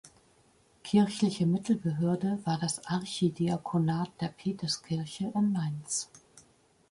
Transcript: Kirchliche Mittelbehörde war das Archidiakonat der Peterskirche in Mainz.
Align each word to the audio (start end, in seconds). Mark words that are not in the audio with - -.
Kirchliche 0.81 1.45
Mittelbehörde 1.45 2.39
war 2.43 2.57
das 2.57 2.83
Archidiakonat 2.87 4.09
der 4.19 4.29
Peterskirche 4.29 5.31
in 5.35 5.51
Mainz. 5.51 6.09